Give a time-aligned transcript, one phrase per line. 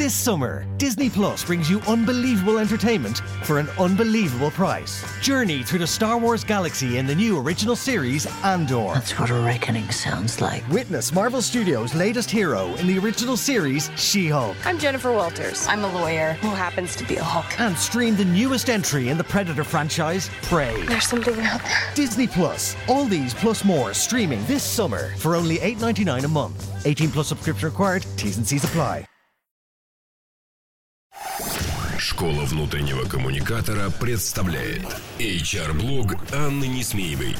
[0.00, 5.04] This summer, Disney Plus brings you unbelievable entertainment for an unbelievable price.
[5.20, 8.94] Journey through the Star Wars galaxy in the new original series Andor.
[8.94, 10.66] That's what a reckoning sounds like.
[10.70, 14.56] Witness Marvel Studios' latest hero in the original series She Hulk.
[14.64, 15.66] I'm Jennifer Walters.
[15.66, 17.60] I'm a lawyer who happens to be a Hulk.
[17.60, 20.80] And stream the newest entry in the Predator franchise, Prey.
[20.86, 21.92] There's something out there.
[21.94, 22.74] Disney Plus.
[22.88, 26.86] All these plus more streaming this summer for only $8.99 a month.
[26.86, 28.06] 18 plus subscription required.
[28.16, 29.09] T's and C's apply.
[32.20, 34.82] Школа внутреннего коммуникатора представляет
[35.18, 37.34] HR-блог Анны Несмеевой.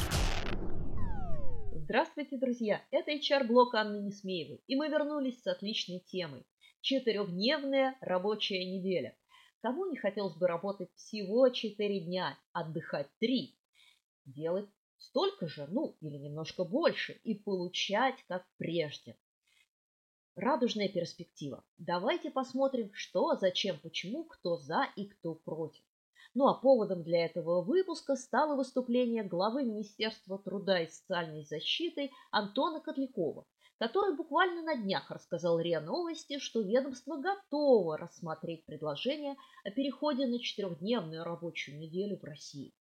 [1.71, 2.81] Здравствуйте, друзья!
[2.89, 6.47] Это HR-блог Анны Несмеевой, и мы вернулись с отличной темой.
[6.81, 9.15] Четырехдневная рабочая неделя.
[9.61, 13.59] Кому не хотелось бы работать всего четыре дня, отдыхать три,
[14.25, 19.15] делать столько же, ну или немножко больше, и получать как прежде.
[20.37, 21.61] Радужная перспектива.
[21.77, 25.83] Давайте посмотрим, что, зачем, почему, кто за и кто против.
[26.33, 32.79] Ну а поводом для этого выпуска стало выступление главы Министерства труда и социальной защиты Антона
[32.79, 33.45] Котлякова,
[33.77, 39.35] который буквально на днях рассказал РИА Новости, что ведомство готово рассмотреть предложение
[39.65, 42.73] о переходе на четырехдневную рабочую неделю в России.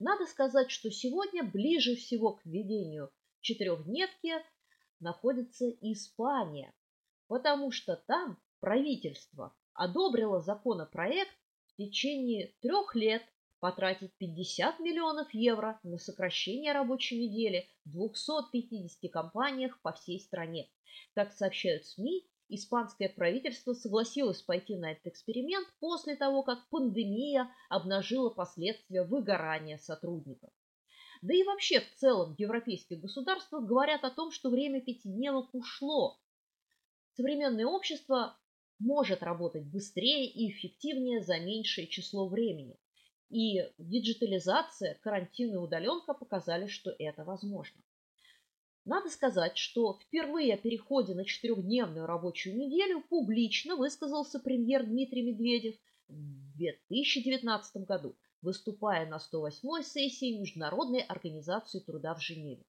[0.00, 4.32] Надо сказать, что сегодня ближе всего к введению четырехдневки
[4.98, 6.74] находится Испания,
[7.30, 11.30] потому что там правительство одобрило законопроект
[11.68, 13.22] в течение трех лет
[13.60, 20.68] потратить 50 миллионов евро на сокращение рабочей недели в 250 компаниях по всей стране.
[21.14, 28.30] Как сообщают СМИ, испанское правительство согласилось пойти на этот эксперимент после того, как пандемия обнажила
[28.30, 30.50] последствия выгорания сотрудников.
[31.22, 36.18] Да и вообще в целом европейские государства говорят о том, что время пятидневок ушло,
[37.20, 38.34] Современное общество
[38.78, 42.78] может работать быстрее и эффективнее за меньшее число времени.
[43.28, 47.78] И диджитализация, карантин и удаленка показали, что это возможно.
[48.86, 55.74] Надо сказать, что впервые о переходе на четырехдневную рабочую неделю публично высказался премьер Дмитрий Медведев
[56.08, 62.64] в 2019 году, выступая на 108-й сессии Международной организации труда в Женеве.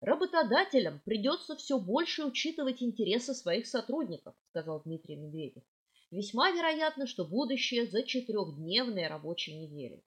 [0.00, 5.62] Работодателям придется все больше учитывать интересы своих сотрудников, сказал Дмитрий Медведев.
[6.10, 10.04] Весьма вероятно, что будущее за четырехдневной рабочей неделей.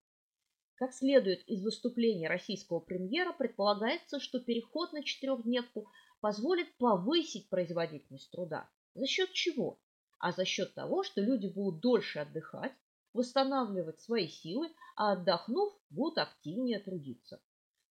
[0.76, 8.70] Как следует из выступления российского премьера, предполагается, что переход на четырехдневку позволит повысить производительность труда.
[8.94, 9.80] За счет чего?
[10.20, 12.74] А за счет того, что люди будут дольше отдыхать,
[13.14, 17.42] восстанавливать свои силы, а отдохнув, будут активнее трудиться.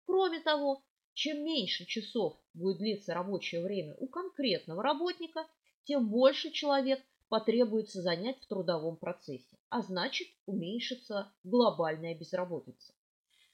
[0.05, 0.85] Кроме того,
[1.17, 5.47] чем меньше часов будет длиться рабочее время у конкретного работника,
[5.85, 7.01] тем больше человек
[7.31, 12.93] потребуется занять в трудовом процессе, а значит уменьшится глобальная безработица.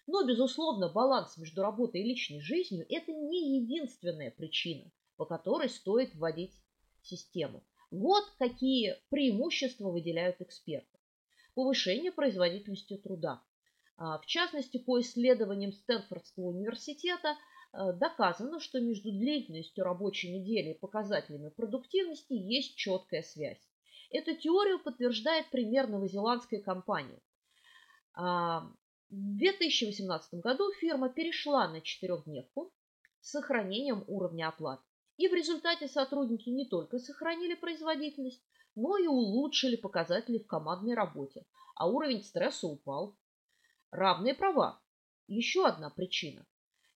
[0.09, 6.17] Но, безусловно, баланс между работой и личной жизнью– это не единственная причина, по которой стоит
[6.17, 6.59] вводить
[7.01, 7.63] систему.
[7.93, 10.99] Вот какие преимущества выделяют эксперты.
[11.55, 13.41] Повышение производительности труда.
[14.03, 17.37] А, в частности, по исследованиям Стэнфордского университета–
[17.73, 23.61] Э, доказано, что между длительностью рабочей недели и показателями продуктивности есть четкая связь.
[24.11, 27.19] Эту теорию подтверждает пример новозеландской компании.
[28.15, 28.71] А,
[29.09, 32.75] в 2018 году фирма перешла на четырехдневку
[33.21, 34.83] с сохранением уровня оплаты.
[35.17, 41.47] И в результате сотрудники не только сохранили производительность, но и улучшили показатели в командной работе,
[41.75, 43.17] а уровень стресса упал.
[43.93, 44.81] Равные права.
[45.29, 46.47] Еще одна причина.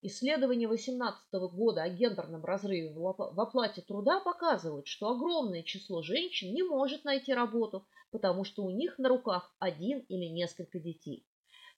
[0.01, 6.62] Исследования 2018 года о гендерном разрыве в оплате труда показывают, что огромное число женщин не
[6.62, 11.29] может найти работу, потому что у них на руках один или несколько детей.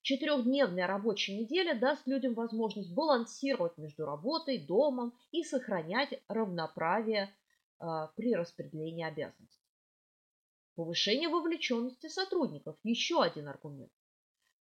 [0.03, 7.35] Четырехдневная рабочая неделя даст людям возможность балансировать между работой, домом и сохранять равноправие
[7.81, 9.67] э, при распределении обязанностей.
[10.77, 13.91] Повышение вовлеченности сотрудников– еще один аргумент.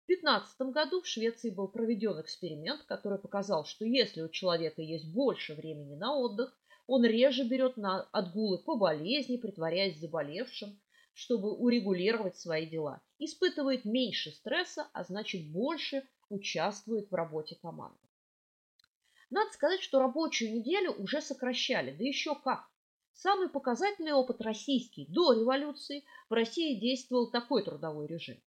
[0.05, 5.11] В 2015 году в Швеции был проведен эксперимент, который показал, что если у человека есть
[5.11, 6.55] больше времени на отдых,
[6.87, 10.79] он реже берет на отгулы по болезни, притворяясь заболевшим,
[11.15, 17.99] чтобы урегулировать свои дела, испытывает меньше стресса, а значит больше участвует в работе команды.
[19.31, 22.69] Надо сказать, что рабочую неделю уже сокращали, да еще как.
[23.15, 25.07] Самый показательный опыт российский.
[25.07, 28.39] До революции в России действовал такой трудовой режим.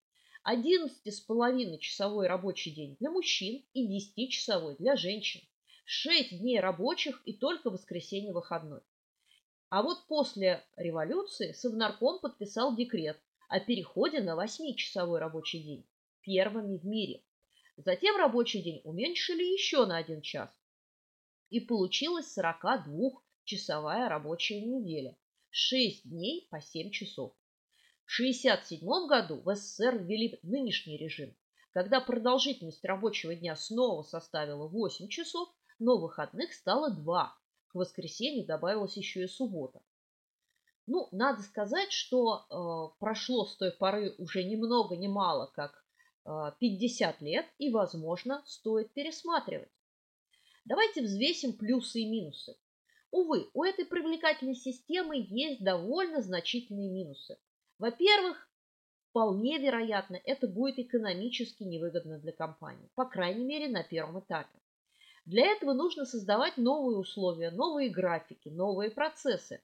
[0.47, 5.41] 11,5-часовой рабочий день для мужчин и 10-часовой для женщин.
[5.83, 8.79] 6 дней рабочих и только воскресенье выходной.
[9.69, 15.85] А вот после революции Совнарком подписал декрет о переходе на 8-часовой рабочий день,
[16.21, 17.23] первыми в мире.
[17.75, 20.49] Затем рабочий день уменьшили еще на один час.
[21.49, 25.17] И получилась 42-часовая рабочая неделя.
[25.49, 27.36] 6 дней по 7 часов.
[28.07, 31.35] В 1967 году в СССР ввели нынешний режим,
[31.71, 37.37] когда продолжительность рабочего дня снова составила 8 часов, но выходных стало 2,
[37.67, 39.81] к воскресенью добавилась еще и суббота.
[40.87, 45.85] Ну, надо сказать, что э, прошло с той поры уже ни много ни мало, как
[46.25, 49.69] э, 50 лет, и, возможно, стоит пересматривать.
[50.63, 52.55] Давайте взвесим плюсы и минусы.
[53.11, 57.37] Увы, у этой привлекательной системы есть довольно значительные минусы.
[57.79, 58.49] Во-первых,
[59.09, 64.59] вполне вероятно, это будет экономически невыгодно для компании, по крайней мере, на первом этапе.
[65.25, 69.61] Для этого нужно создавать новые условия, новые графики, новые процессы.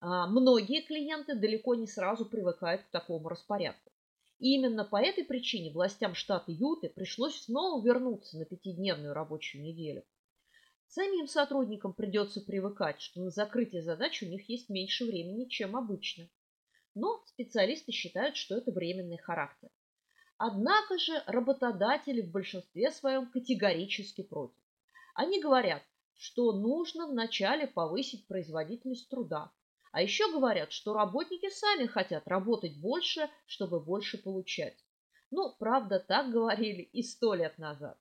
[0.00, 3.92] А многие клиенты далеко не сразу привыкают к такому распорядку.
[4.40, 10.02] И именно по этой причине властям штата Юты пришлось снова вернуться на пятидневную рабочую неделю.
[10.88, 16.28] Самим сотрудникам придется привыкать, что на закрытие задач у них есть меньше времени, чем обычно.
[16.94, 19.70] Но специалисты считают, что это временный характер.
[20.36, 24.58] Однако же работодатели в большинстве своем категорически против.
[25.14, 25.82] Они говорят,
[26.14, 29.52] что нужно вначале повысить производительность труда.
[29.92, 34.76] А еще говорят, что работники сами хотят работать больше, чтобы больше получать.
[35.30, 37.98] Ну, правда, так говорили и сто лет назад.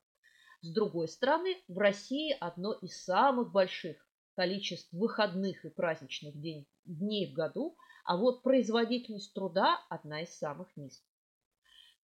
[0.61, 4.05] С другой стороны, в России одно из самых больших
[4.41, 10.75] количеств выходных и праздничных день, дней в году, а вот производительность труда одна из самых
[10.75, 11.05] низких.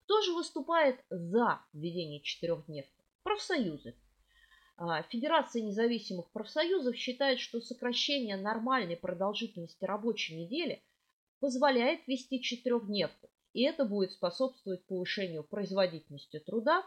[0.04, 3.02] Кто же выступает за введение четырехдневки?
[3.24, 3.96] Профсоюзы.
[4.76, 10.84] А, Федерация независимых профсоюзов считает, что сокращение нормальной продолжительности рабочей недели
[11.40, 16.86] позволяет ввести четырехдневку, и это будет способствовать повышению производительности труда,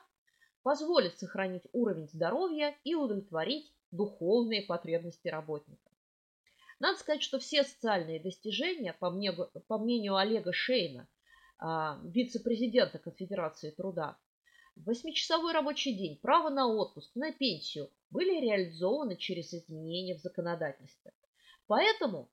[0.62, 5.90] позволит сохранить уровень здоровья и удовлетворить духовные потребности работника.
[6.81, 11.08] Надо сказать, что все социальные достижения, по мнению, по мнению Олега Шейна,
[11.58, 14.17] а, вице-президента Конфедерации труда,
[14.87, 21.12] Восьмичасовой рабочий день, право на отпуск, на пенсию были реализованы через изменения в законодательстве.
[21.67, 22.31] Поэтому,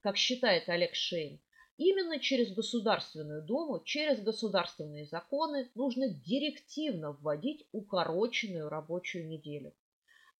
[0.00, 1.40] как считает Олег Шейн,
[1.78, 9.72] именно через Государственную Думу, через государственные законы нужно директивно вводить укороченную рабочую неделю.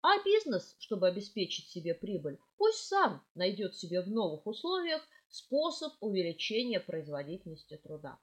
[0.00, 6.80] А бизнес, чтобы обеспечить себе прибыль, пусть сам найдет себе в новых условиях способ увеличения
[6.80, 8.18] производительности труда.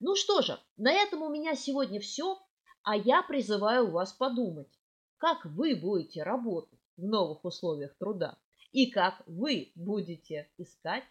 [0.00, 2.38] Ну что же, на этом у меня сегодня все,
[2.82, 4.68] а я призываю вас подумать,
[5.16, 8.38] как вы будете работать в новых условиях труда
[8.72, 11.04] и как вы будете искать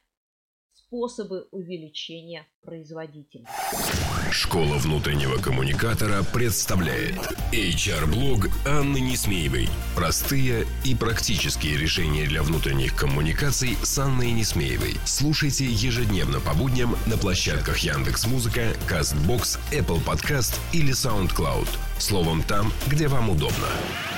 [0.73, 4.02] способы увеличения производительности.
[4.33, 7.15] Школа внутреннего коммуникатора представляет
[7.51, 9.69] HR-блог Анны Несмеевой.
[9.95, 14.97] Простые и практические решения для внутренних коммуникаций с Анной Несмеевой.
[15.05, 21.67] Слушайте ежедневно по будням на площадках Яндекс Музыка, Castbox, Apple Podcast или SoundCloud.
[21.99, 23.67] Словом, там, где вам удобно.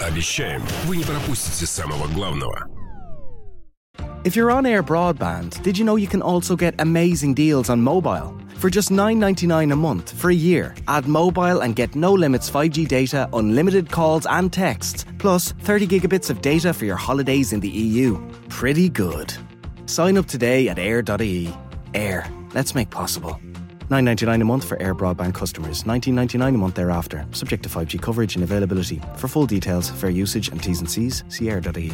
[0.02, 2.70] Обещаем, вы не пропустите самого главного.
[4.24, 7.82] If you're on air broadband, did you know you can also get amazing deals on
[7.82, 8.45] mobile?
[8.66, 12.88] For just $9.99 a month for a year, add mobile and get no limits 5G
[12.88, 17.70] data, unlimited calls and texts, plus 30 gigabits of data for your holidays in the
[17.70, 18.18] EU.
[18.50, 19.32] Pretty good.
[19.86, 21.54] Sign up today at air.ie.
[21.94, 23.40] Air, let's make possible.
[23.90, 28.34] 9.99 a month for air broadband customers, 19.99 a month thereafter, subject to 5G coverage
[28.34, 29.00] and availability.
[29.16, 31.94] For full details, fair usage and T's and C's, see air.ie.